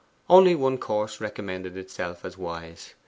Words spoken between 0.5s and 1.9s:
one course recommended